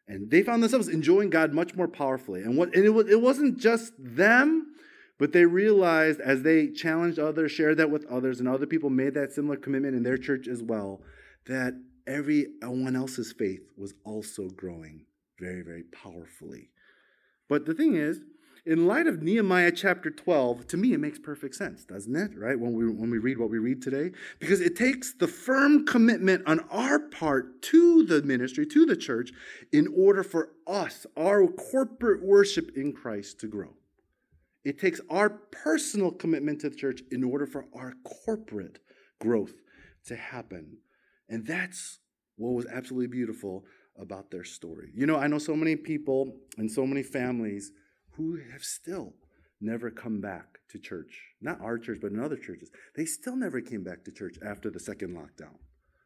[0.09, 2.41] and they found themselves enjoying God much more powerfully.
[2.41, 4.73] And, what, and it, was, it wasn't just them,
[5.19, 9.13] but they realized as they challenged others, shared that with others, and other people made
[9.13, 11.01] that similar commitment in their church as well,
[11.45, 11.75] that
[12.07, 15.05] everyone else's faith was also growing
[15.39, 16.69] very, very powerfully.
[17.47, 18.21] But the thing is,
[18.65, 22.37] in light of Nehemiah chapter 12, to me it makes perfect sense, doesn't it?
[22.37, 22.59] Right?
[22.59, 26.43] When we when we read what we read today, because it takes the firm commitment
[26.45, 29.31] on our part to the ministry, to the church,
[29.71, 33.73] in order for us, our corporate worship in Christ to grow.
[34.63, 37.93] It takes our personal commitment to the church in order for our
[38.25, 38.79] corporate
[39.19, 39.53] growth
[40.05, 40.77] to happen.
[41.29, 41.99] And that's
[42.35, 43.63] what was absolutely beautiful
[43.99, 44.91] about their story.
[44.93, 47.71] You know, I know so many people and so many families
[48.11, 49.13] who have still
[49.61, 51.21] never come back to church.
[51.41, 52.71] Not our church, but in other churches.
[52.95, 55.55] They still never came back to church after the second lockdown,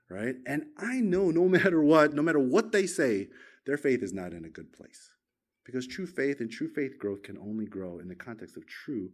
[0.09, 0.35] right?
[0.47, 3.27] And I know no matter what, no matter what they say,
[3.65, 5.11] their faith is not in a good place.
[5.65, 9.11] Because true faith and true faith growth can only grow in the context of true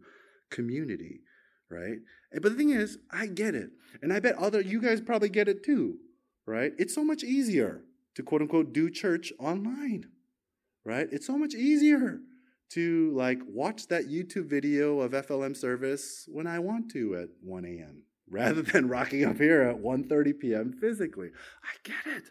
[0.50, 1.20] community,
[1.70, 1.98] right?
[2.32, 3.70] But the thing is, I get it.
[4.02, 5.98] And I bet other you guys probably get it too,
[6.46, 6.72] right?
[6.76, 7.82] It's so much easier
[8.20, 10.06] to quote unquote do church online,
[10.84, 11.08] right?
[11.10, 12.20] It's so much easier
[12.70, 17.64] to like watch that YouTube video of FLM service when I want to at 1
[17.64, 18.02] a.m.
[18.30, 20.72] rather than rocking up here at 1:30 p.m.
[20.80, 21.30] physically.
[21.64, 22.24] I get it.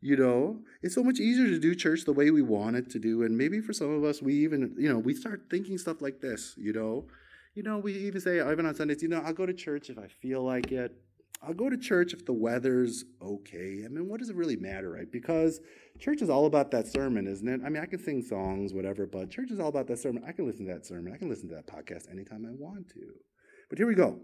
[0.00, 2.98] You know, it's so much easier to do church the way we want it to
[2.98, 3.22] do.
[3.22, 6.20] And maybe for some of us, we even, you know, we start thinking stuff like
[6.20, 7.06] this, you know.
[7.54, 9.98] You know, we even say, even on Sundays, you know, I'll go to church if
[9.98, 10.92] I feel like it.
[11.42, 13.82] I'll go to church if the weather's okay.
[13.84, 15.10] I mean, what does it really matter, right?
[15.10, 15.60] Because
[15.98, 17.60] church is all about that sermon, isn't it?
[17.64, 20.24] I mean, I can sing songs, whatever, but church is all about that sermon.
[20.26, 21.12] I can listen to that sermon.
[21.12, 23.14] I can listen to that podcast anytime I want to.
[23.68, 24.20] But here we go.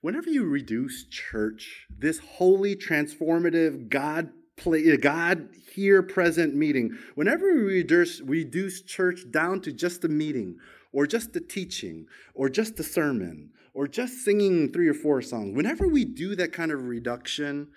[0.00, 7.54] Whenever you reduce church, this holy, transformative, God play, uh, God here present meeting, whenever
[7.54, 10.58] we reduce, reduce church down to just a meeting
[10.92, 15.54] or just a teaching or just a sermon or just singing three or four songs,
[15.54, 17.68] whenever we do that kind of reduction,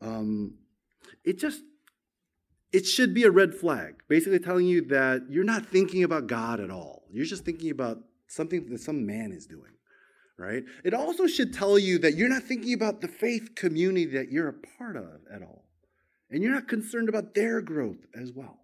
[0.00, 0.54] um,
[1.24, 1.62] it just
[2.72, 6.60] it should be a red flag, basically telling you that you're not thinking about God
[6.60, 7.02] at all.
[7.10, 9.72] You're just thinking about something that some man is doing,
[10.38, 10.62] right?
[10.84, 14.48] It also should tell you that you're not thinking about the faith community that you're
[14.48, 15.64] a part of at all.
[16.30, 18.59] And you're not concerned about their growth as well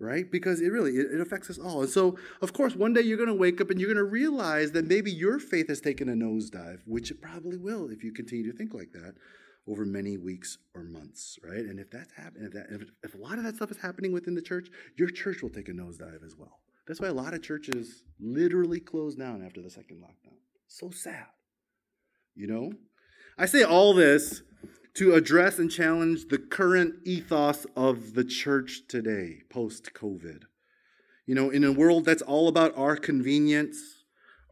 [0.00, 3.16] right because it really it, affects us all and so of course one day you're
[3.16, 6.08] going to wake up and you're going to realize that maybe your faith has taken
[6.08, 9.14] a nosedive which it probably will if you continue to think like that
[9.68, 11.60] over many weeks or months, right?
[11.60, 14.12] And if that's happening, if, that, if, if a lot of that stuff is happening
[14.12, 16.60] within the church, your church will take a nosedive as well.
[16.86, 20.36] That's why a lot of churches literally closed down after the second lockdown.
[20.68, 21.26] So sad.
[22.34, 22.72] You know?
[23.36, 24.42] I say all this
[24.94, 30.42] to address and challenge the current ethos of the church today, post COVID.
[31.26, 33.78] You know, in a world that's all about our convenience,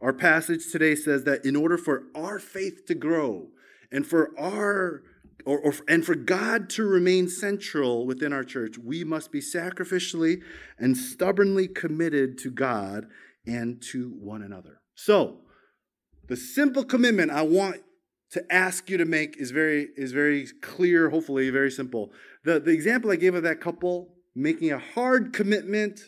[0.01, 3.47] our passage today says that in order for our faith to grow,
[3.91, 5.03] and for our
[5.45, 10.41] or, or, and for God to remain central within our church, we must be sacrificially
[10.77, 13.07] and stubbornly committed to God
[13.45, 14.81] and to one another.
[14.93, 15.37] So,
[16.27, 17.77] the simple commitment I want
[18.31, 22.11] to ask you to make is very is very clear, hopefully very simple.
[22.43, 25.99] The, the example I gave of that couple making a hard commitment,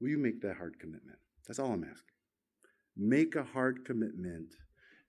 [0.00, 1.18] will you make that hard commitment?
[1.46, 2.02] That's all I'm asking.
[2.96, 4.54] Make a hard commitment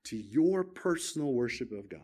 [0.06, 2.02] to your personal worship of God.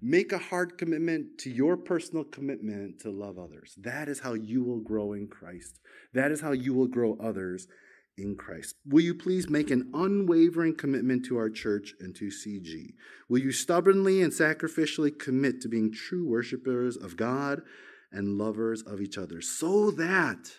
[0.00, 3.74] Make a hard commitment to your personal commitment to love others.
[3.78, 5.80] That is how you will grow in Christ.
[6.14, 7.66] That is how you will grow others
[8.18, 8.74] in Christ.
[8.84, 12.94] Will you please make an unwavering commitment to our church and to CG?
[13.28, 17.62] Will you stubbornly and sacrificially commit to being true worshipers of God
[18.12, 20.50] and lovers of each other so that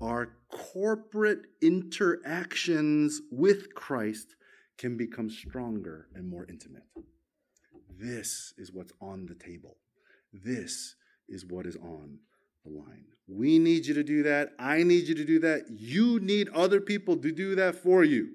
[0.00, 4.34] our corporate interactions with Christ
[4.78, 6.84] can become stronger and more intimate.
[7.98, 9.76] This is what's on the table.
[10.32, 10.94] This
[11.28, 12.20] is what is on
[12.68, 13.04] line.
[13.28, 14.50] We need you to do that.
[14.58, 15.66] I need you to do that.
[15.70, 18.30] You need other people to do that for you.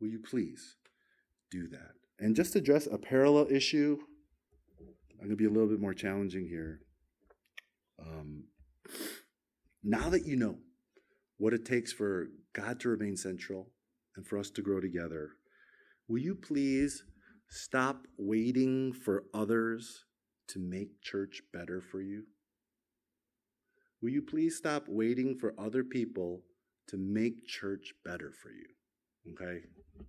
[0.00, 0.76] Will you please
[1.50, 1.92] do that?
[2.18, 3.98] And just address a parallel issue.
[5.20, 6.80] I'm going to be a little bit more challenging here.
[7.98, 8.44] Um,
[9.82, 10.58] now that you know
[11.38, 13.70] what it takes for God to remain central
[14.16, 15.30] and for us to grow together,
[16.08, 17.04] will you please
[17.48, 20.04] stop waiting for others
[20.48, 22.24] to make church better for you?
[24.02, 26.42] Will you please stop waiting for other people
[26.88, 29.32] to make church better for you?
[29.32, 29.60] Okay?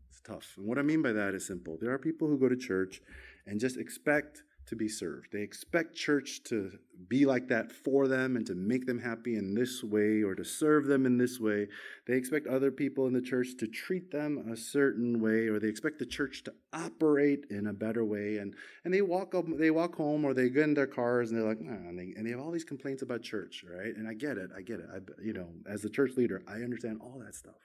[0.10, 0.54] It's tough.
[0.58, 1.78] And what I mean by that is simple.
[1.80, 3.02] There are people who go to church
[3.46, 5.34] and just expect to be served.
[5.34, 6.72] They expect church to
[7.10, 10.46] be like that for them and to make them happy in this way or to
[10.46, 11.68] serve them in this way.
[12.08, 15.68] They expect other people in the church to treat them a certain way or they
[15.68, 18.38] expect the church to operate in a better way.
[18.38, 18.56] And,
[18.86, 21.50] and they, walk up, they walk home or they get in their cars and they're
[21.50, 23.94] like, nah, and, they, and they have all these complaints about church, right?
[23.94, 24.52] And I get it.
[24.56, 24.86] I get it.
[24.90, 27.60] I, you know, as the church leader, I understand all that stuff.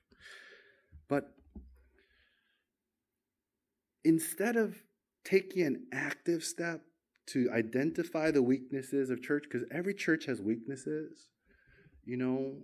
[1.08, 1.32] But
[4.04, 4.74] instead of
[5.24, 6.82] taking an active step
[7.28, 11.28] to identify the weaknesses of church because every church has weaknesses.
[12.04, 12.54] You know,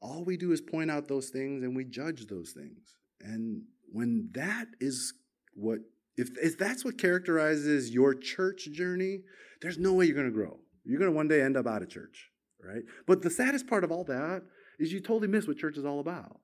[0.00, 2.94] all we do is point out those things and we judge those things.
[3.20, 5.14] And when that is
[5.54, 5.80] what,
[6.16, 9.20] if, if that's what characterizes your church journey,
[9.60, 10.58] there's no way you're going to grow.
[10.84, 12.30] You're going to one day end up out of church,
[12.62, 12.82] right?
[13.06, 14.42] But the saddest part of all that
[14.78, 16.40] is you totally miss what church is all about.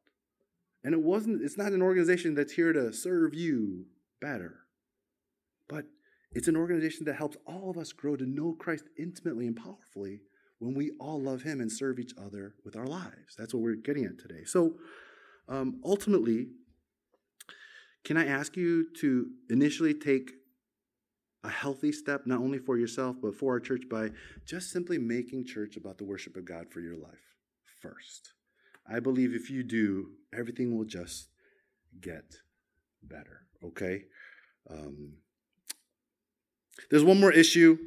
[0.84, 3.86] And it wasn't, it's not an organization that's here to serve you
[4.20, 4.60] better,
[5.68, 5.86] but
[6.32, 10.20] it's an organization that helps all of us grow to know Christ intimately and powerfully
[10.58, 13.34] when we all love Him and serve each other with our lives.
[13.36, 14.44] That's what we're getting at today.
[14.44, 14.74] So,
[15.48, 16.48] um, ultimately,
[18.04, 20.32] can I ask you to initially take
[21.44, 24.10] a healthy step, not only for yourself, but for our church, by
[24.44, 27.36] just simply making church about the worship of God for your life
[27.80, 28.32] first?
[28.90, 31.28] I believe if you do, everything will just
[32.00, 32.24] get
[33.02, 34.04] better, okay?
[34.70, 35.12] Um,
[36.90, 37.78] there's one more issue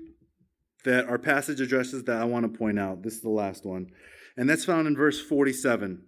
[0.83, 3.03] that our passage addresses that I want to point out.
[3.03, 3.91] This is the last one.
[4.37, 6.03] And that's found in verse 47.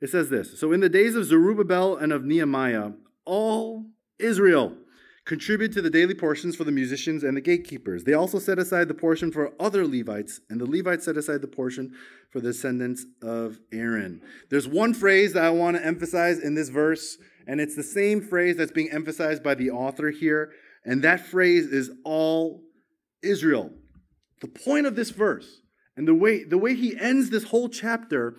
[0.00, 2.92] It says this So in the days of Zerubbabel and of Nehemiah,
[3.24, 3.86] all
[4.18, 4.76] Israel
[5.24, 8.04] contributed to the daily portions for the musicians and the gatekeepers.
[8.04, 11.46] They also set aside the portion for other Levites, and the Levites set aside the
[11.46, 11.94] portion
[12.30, 14.22] for the descendants of Aaron.
[14.48, 18.20] There's one phrase that I want to emphasize in this verse, and it's the same
[18.20, 20.52] phrase that's being emphasized by the author here.
[20.84, 22.62] And that phrase is all
[23.22, 23.70] Israel.
[24.40, 25.60] The point of this verse
[25.96, 28.36] and the way, the way he ends this whole chapter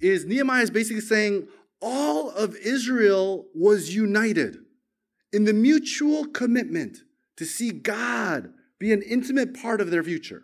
[0.00, 1.48] is Nehemiah is basically saying
[1.80, 4.58] all of Israel was united
[5.32, 6.98] in the mutual commitment
[7.36, 10.42] to see God be an intimate part of their future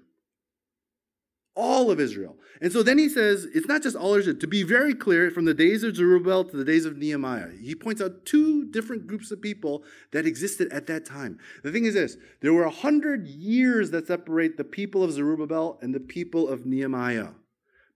[1.57, 2.37] all of Israel.
[2.61, 4.37] And so then he says, it's not just all Israel.
[4.37, 7.75] To be very clear, from the days of Zerubbabel to the days of Nehemiah, he
[7.75, 11.39] points out two different groups of people that existed at that time.
[11.65, 15.79] The thing is this there were a hundred years that separate the people of Zerubbabel
[15.83, 17.31] and the people of Nehemiah.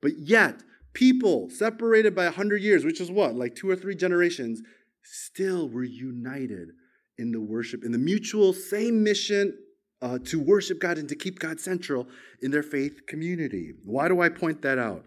[0.01, 0.63] But yet,
[0.95, 4.63] people separated by a hundred years, which is what, like two or three generations,
[5.03, 6.71] still were united
[7.19, 9.57] in the worship, in the mutual same mission
[10.03, 12.09] uh, to worship God and to keep God central
[12.41, 13.73] in their faith community.
[13.85, 15.05] Why do I point that out?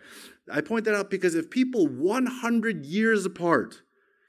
[0.52, 3.82] I point that out because if people 100 years apart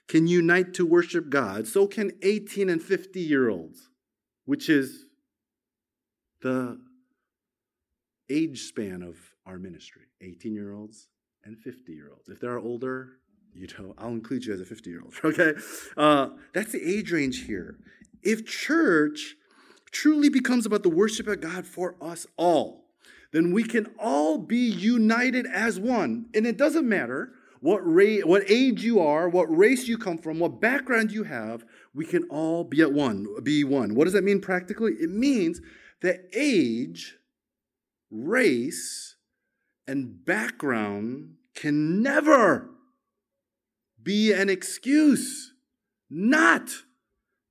[0.09, 3.89] can unite to worship God, so can 18 and 50 year olds,
[4.45, 5.07] which is
[6.43, 6.79] the
[8.31, 11.09] age span of our ministry 18 year olds
[11.45, 12.29] and 50 year olds.
[12.29, 13.19] If they're older,
[13.55, 15.55] you know, I'll include you as a 50 year old, okay?
[15.97, 17.79] Uh, that's the age range here.
[18.23, 19.37] If church
[19.95, 22.85] truly becomes about the worship of God for us all,
[23.33, 26.27] then we can all be united as one.
[26.35, 30.39] And it doesn't matter what, ra- what age you are, what race you come from,
[30.39, 31.65] what background you have,
[31.95, 33.95] we can all be at one, be one.
[33.95, 34.93] What does that mean practically?
[35.01, 35.61] It means
[36.03, 37.17] that age,
[38.11, 39.17] race,
[39.87, 42.71] and background can never
[44.03, 45.53] be an excuse
[46.11, 46.71] not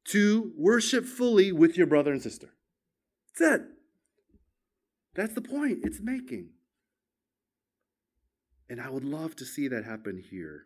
[0.06, 2.50] to worship fully with your brother and sister.
[3.40, 3.68] That's it.
[5.16, 6.50] That's the point it's making.
[8.70, 10.66] And I would love to see that happen here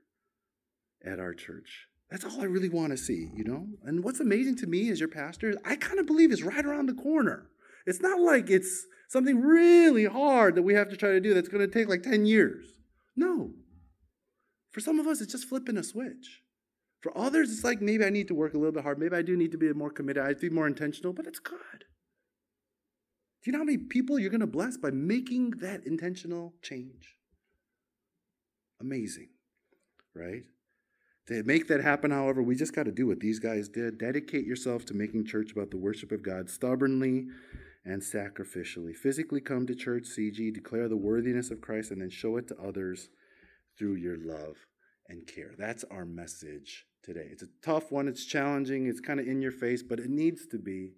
[1.06, 1.88] at our church.
[2.10, 3.68] That's all I really want to see, you know?
[3.84, 6.88] And what's amazing to me as your pastor, I kind of believe it's right around
[6.88, 7.50] the corner.
[7.86, 11.50] It's not like it's something really hard that we have to try to do that's
[11.50, 12.66] going to take like 10 years.
[13.16, 13.52] No.
[14.72, 16.44] For some of us, it's just flipping a switch.
[17.02, 19.00] For others, it's like maybe I need to work a little bit hard.
[19.00, 20.24] Maybe I do need to be more committed.
[20.24, 21.86] I have to be more intentional, but it's good.
[23.44, 27.18] Do you know how many people you're going to bless by making that intentional change?
[28.82, 29.30] Amazing,
[30.16, 30.44] right?
[31.28, 34.00] To make that happen, however, we just got to do what these guys did.
[34.00, 37.28] Dedicate yourself to making church about the worship of God stubbornly
[37.86, 38.96] and sacrificially.
[38.96, 42.58] Physically come to church, CG, declare the worthiness of Christ, and then show it to
[42.60, 43.10] others
[43.78, 44.58] through your love
[45.10, 45.54] and care.
[45.58, 47.28] That's our message today.
[47.32, 50.48] It's a tough one, it's challenging, it's kind of in your face, but it needs
[50.48, 50.94] to be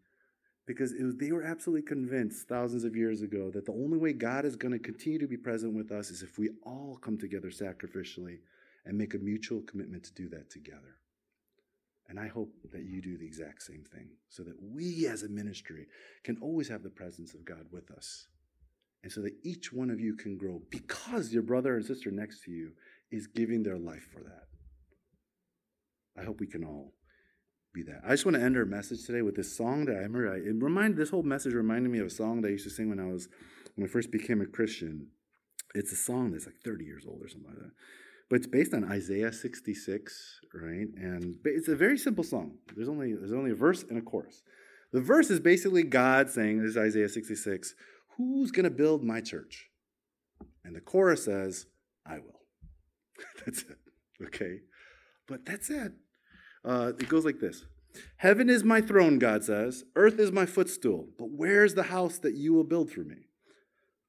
[0.65, 4.45] because was, they were absolutely convinced thousands of years ago that the only way God
[4.45, 7.49] is going to continue to be present with us is if we all come together
[7.49, 8.37] sacrificially
[8.85, 10.97] and make a mutual commitment to do that together.
[12.07, 15.29] And I hope that you do the exact same thing so that we as a
[15.29, 15.87] ministry
[16.23, 18.27] can always have the presence of God with us.
[19.01, 22.43] And so that each one of you can grow because your brother and sister next
[22.43, 22.71] to you
[23.11, 24.47] is giving their life for that.
[26.19, 26.93] I hope we can all
[27.73, 28.01] be that.
[28.05, 30.33] I just want to end our message today with this song that I remember.
[30.33, 32.69] I, it reminded this whole message reminded me of a song that I used to
[32.69, 33.29] sing when I was
[33.75, 35.07] when I first became a Christian.
[35.75, 37.71] It's a song that's like 30 years old or something like that.
[38.29, 40.87] But it's based on Isaiah 66, right?
[40.95, 42.57] And it's a very simple song.
[42.75, 44.43] There's only there's only a verse and a chorus.
[44.91, 47.75] The verse is basically God saying, this is Isaiah 66,
[48.17, 49.67] who's going to build my church?
[50.63, 51.67] And the chorus says,
[52.07, 52.38] I will.
[53.45, 53.77] that's it.
[54.23, 54.59] Okay?
[55.27, 55.93] But that's it.
[56.63, 57.65] Uh, it goes like this
[58.17, 59.83] Heaven is my throne, God says.
[59.95, 61.07] Earth is my footstool.
[61.17, 63.27] But where's the house that you will build for me?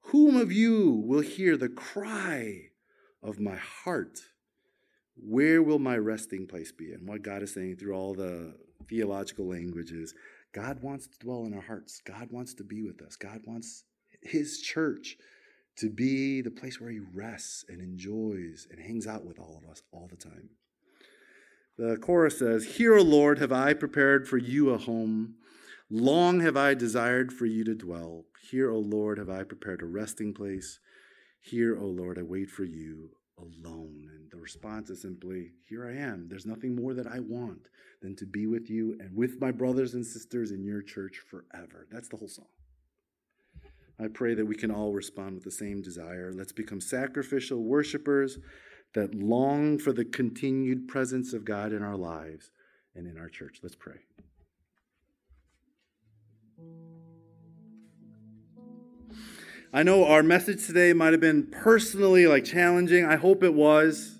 [0.04, 2.70] Whom of you will hear the cry
[3.22, 4.20] of my heart?
[5.16, 6.92] Where will my resting place be?
[6.92, 8.54] And what God is saying through all the
[8.88, 10.14] theological languages
[10.52, 12.00] God wants to dwell in our hearts.
[12.04, 13.16] God wants to be with us.
[13.16, 13.84] God wants
[14.22, 15.16] His church
[15.80, 19.70] to be the place where He rests and enjoys and hangs out with all of
[19.70, 20.50] us all the time.
[21.78, 25.36] The chorus says, Here, O Lord, have I prepared for you a home.
[25.88, 28.26] Long have I desired for you to dwell.
[28.50, 30.78] Here, O Lord, have I prepared a resting place.
[31.40, 34.10] Here, O Lord, I wait for you alone.
[34.14, 36.28] And the response is simply, Here I am.
[36.28, 37.68] There's nothing more that I want
[38.02, 41.86] than to be with you and with my brothers and sisters in your church forever.
[41.90, 42.46] That's the whole song.
[44.02, 46.32] I pray that we can all respond with the same desire.
[46.34, 48.38] Let's become sacrificial worshipers
[48.94, 52.50] that long for the continued presence of God in our lives
[52.94, 53.58] and in our church.
[53.62, 53.96] Let's pray.
[59.72, 63.04] I know our message today might have been personally like challenging.
[63.04, 64.18] I hope it was.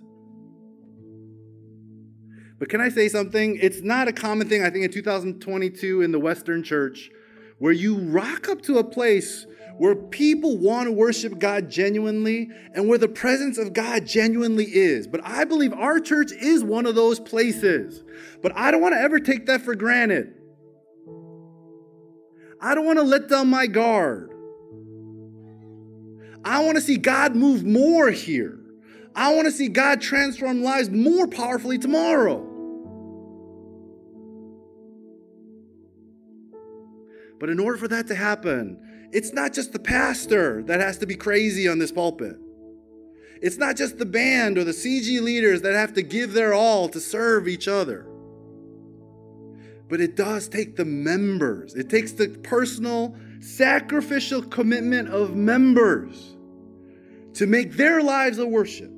[2.59, 3.59] But can I say something?
[3.61, 7.11] It's not a common thing, I think, in 2022 in the Western church
[7.59, 9.47] where you rock up to a place
[9.81, 15.07] where people want to worship God genuinely and where the presence of God genuinely is.
[15.07, 18.05] But I believe our church is one of those places.
[18.43, 20.35] But I don't want to ever take that for granted.
[22.61, 24.31] I don't want to let down my guard.
[26.45, 28.61] I want to see God move more here.
[29.17, 32.47] I want to see God transform lives more powerfully tomorrow.
[37.39, 41.07] But in order for that to happen, it's not just the pastor that has to
[41.07, 42.37] be crazy on this pulpit.
[43.43, 46.89] It's not just the band or the CG leaders that have to give their all
[46.91, 48.07] to serve each other.
[49.89, 56.37] But it does take the members, it takes the personal, sacrificial commitment of members
[57.35, 58.93] to make their lives a worship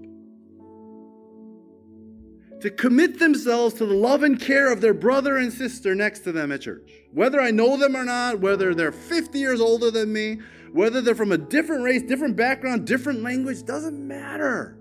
[2.62, 6.32] to commit themselves to the love and care of their brother and sister next to
[6.32, 6.90] them at church.
[7.12, 10.38] Whether I know them or not, whether they're 50 years older than me,
[10.72, 14.78] whether they're from a different race, different background, different language, doesn't matter.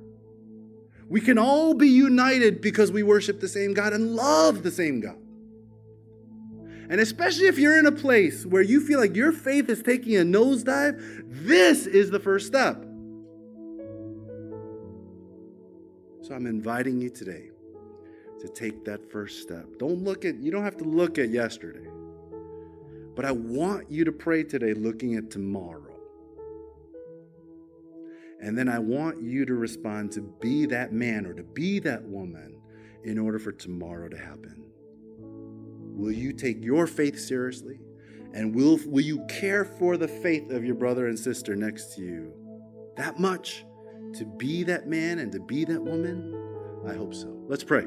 [1.09, 5.01] We can all be united because we worship the same God and love the same
[5.01, 5.17] God.
[6.89, 10.15] And especially if you're in a place where you feel like your faith is taking
[10.15, 12.82] a nosedive, this is the first step.
[16.21, 17.51] So I'm inviting you today
[18.41, 19.65] to take that first step.
[19.77, 21.87] Don't look at, you don't have to look at yesterday.
[23.15, 25.95] But I want you to pray today looking at tomorrow.
[28.41, 32.03] And then I want you to respond to be that man or to be that
[32.03, 32.59] woman
[33.03, 34.63] in order for tomorrow to happen.
[35.19, 37.79] Will you take your faith seriously?
[38.33, 42.01] And will, will you care for the faith of your brother and sister next to
[42.01, 42.33] you
[42.97, 43.65] that much
[44.13, 46.33] to be that man and to be that woman?
[46.87, 47.27] I hope so.
[47.47, 47.85] Let's pray.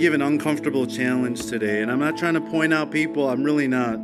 [0.00, 3.68] Give an uncomfortable challenge today, and I'm not trying to point out people, I'm really
[3.68, 3.98] not.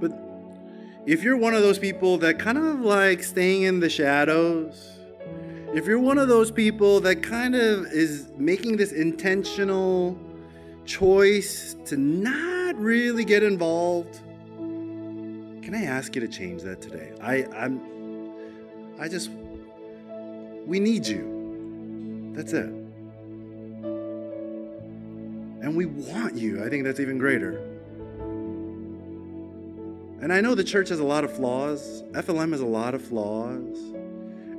[0.00, 0.12] But
[1.06, 4.98] if you're one of those people that kind of like staying in the shadows,
[5.72, 10.18] if you're one of those people that kind of is making this intentional
[10.84, 14.20] choice to not really get involved,
[15.62, 17.12] can I ask you to change that today?
[17.22, 17.80] I, I'm,
[18.98, 19.30] I just,
[20.66, 22.32] we need you.
[22.34, 22.66] That's it.
[25.62, 26.64] And we want you.
[26.64, 27.58] I think that's even greater.
[30.20, 32.02] And I know the church has a lot of flaws.
[32.12, 33.76] FLM has a lot of flaws.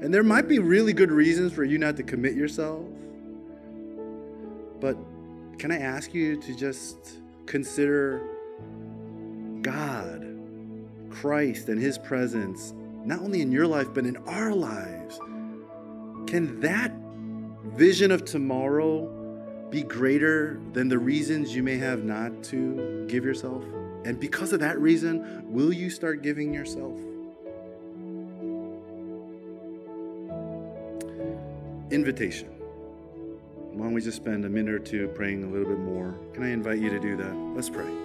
[0.02, 2.86] And there might be really good reasons for you not to commit yourself.
[4.82, 4.98] But
[5.58, 8.22] can I ask you to just consider
[9.62, 10.28] God,
[11.10, 12.74] Christ, and His presence,
[13.06, 15.20] not only in your life, but in our lives?
[16.34, 16.92] Can that
[17.78, 19.06] vision of tomorrow
[19.70, 23.64] be greater than the reasons you may have not to give yourself?
[24.04, 26.98] And because of that reason, will you start giving yourself?
[31.92, 32.50] Invitation.
[33.74, 36.16] Why don't we just spend a minute or two praying a little bit more?
[36.34, 37.36] Can I invite you to do that?
[37.56, 38.03] Let's pray.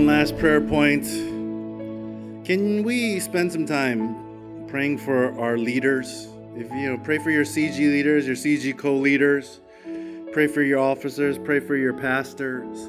[0.00, 1.04] One last prayer point.
[2.46, 6.26] Can we spend some time praying for our leaders?
[6.56, 9.60] If you know, pray for your CG leaders, your CG co-leaders.
[10.32, 11.36] Pray for your officers.
[11.36, 12.86] Pray for your pastors.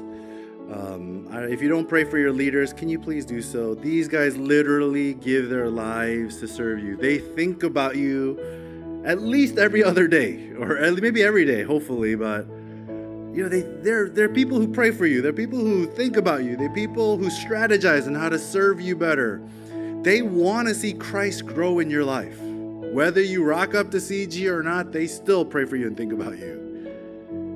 [0.72, 3.74] Um, if you don't pray for your leaders, can you please do so?
[3.74, 6.96] These guys literally give their lives to serve you.
[6.96, 12.46] They think about you at least every other day, or maybe every day, hopefully, but
[13.32, 15.22] you know, they, they're, they're people who pray for you.
[15.22, 16.56] They're people who think about you.
[16.56, 19.40] They're people who strategize on how to serve you better.
[20.02, 22.38] They want to see Christ grow in your life.
[22.40, 26.12] Whether you rock up to CG or not, they still pray for you and think
[26.12, 26.60] about you.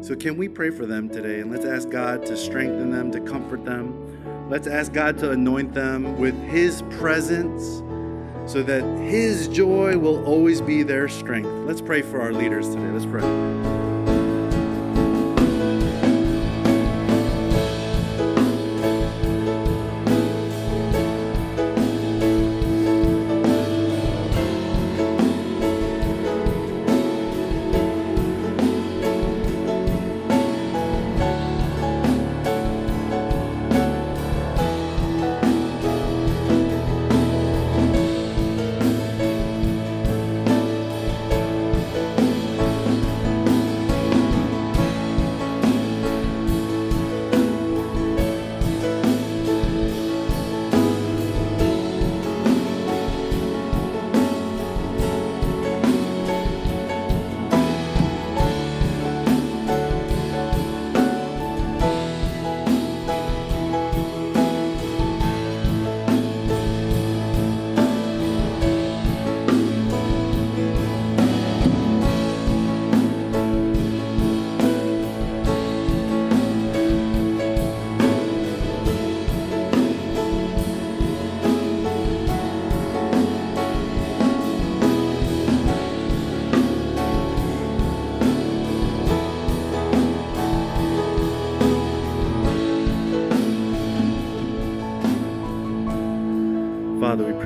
[0.01, 1.41] So, can we pray for them today?
[1.41, 4.49] And let's ask God to strengthen them, to comfort them.
[4.49, 7.83] Let's ask God to anoint them with His presence
[8.51, 11.49] so that His joy will always be their strength.
[11.67, 12.89] Let's pray for our leaders today.
[12.93, 13.76] Let's pray.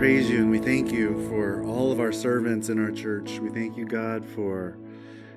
[0.00, 3.38] Praise you and we thank you for all of our servants in our church.
[3.38, 4.78] We thank you, God, for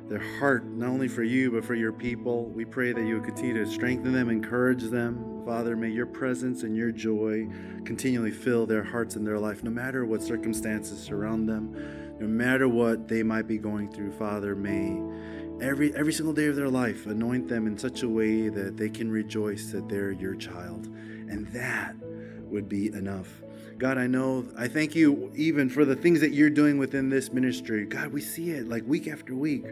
[0.08, 2.46] their heart, not only for you, but for your people.
[2.46, 5.44] We pray that you would continue to strengthen them, encourage them.
[5.46, 7.46] Father, may your presence and your joy
[7.84, 12.70] continually fill their hearts and their life, no matter what circumstances surround them, no matter
[12.70, 14.98] what they might be going through, Father, may
[15.62, 18.88] every every single day of their life anoint them in such a way that they
[18.88, 20.86] can rejoice that they're your child.
[20.86, 21.96] And that
[22.46, 23.44] would be enough.
[23.78, 27.32] God, I know, I thank you even for the things that you're doing within this
[27.32, 27.86] ministry.
[27.86, 29.66] God, we see it like week after week.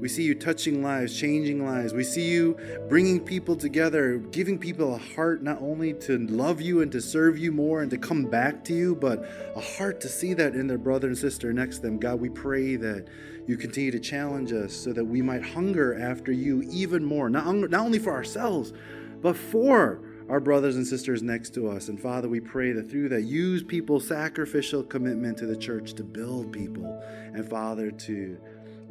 [0.00, 1.94] We see you touching lives, changing lives.
[1.94, 6.82] We see you bringing people together, giving people a heart not only to love you
[6.82, 10.08] and to serve you more and to come back to you, but a heart to
[10.08, 11.98] see that in their brother and sister next to them.
[11.98, 13.08] God, we pray that
[13.46, 17.46] you continue to challenge us so that we might hunger after you even more, not,
[17.46, 18.74] not only for ourselves,
[19.22, 21.88] but for our brothers and sisters next to us.
[21.88, 26.04] And Father, we pray that through that, use people's sacrificial commitment to the church to
[26.04, 27.00] build people.
[27.32, 28.38] And Father, to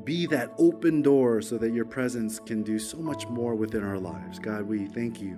[0.05, 3.97] be that open door so that your presence can do so much more within our
[3.97, 4.39] lives.
[4.39, 5.37] God, we thank you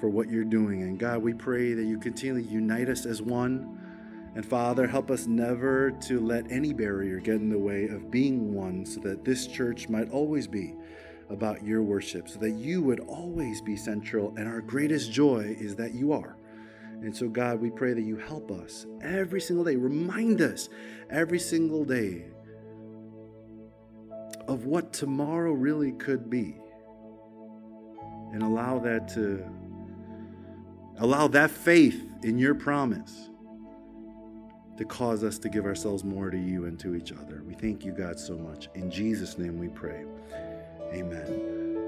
[0.00, 0.82] for what you're doing.
[0.82, 3.78] And God, we pray that you continually unite us as one.
[4.34, 8.52] And Father, help us never to let any barrier get in the way of being
[8.52, 10.74] one so that this church might always be
[11.30, 14.34] about your worship, so that you would always be central.
[14.36, 16.36] And our greatest joy is that you are.
[17.02, 19.76] And so, God, we pray that you help us every single day.
[19.76, 20.68] Remind us
[21.10, 22.26] every single day
[24.48, 26.56] of what tomorrow really could be.
[28.32, 29.44] And allow that to
[30.98, 33.28] allow that faith in your promise
[34.78, 37.42] to cause us to give ourselves more to you and to each other.
[37.46, 38.68] We thank you, God, so much.
[38.74, 40.04] In Jesus' name we pray.
[40.92, 41.75] Amen.